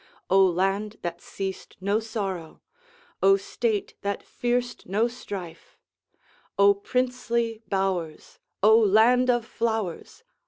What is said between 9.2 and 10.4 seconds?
of flowers!